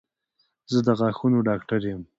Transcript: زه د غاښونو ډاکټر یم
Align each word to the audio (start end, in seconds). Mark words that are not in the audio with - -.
زه 0.71 0.79
د 0.87 0.87
غاښونو 0.99 1.39
ډاکټر 1.47 1.79
یم 1.91 2.01